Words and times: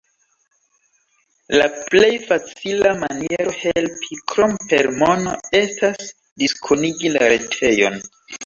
La 1.61 1.65
plej 1.91 2.09
facila 2.29 2.93
maniero 3.03 3.53
helpi, 3.59 4.19
krom 4.33 4.57
per 4.73 4.91
mono, 5.03 5.37
estas 5.63 6.11
diskonigi 6.45 7.17
la 7.19 7.33
retejon. 7.37 8.05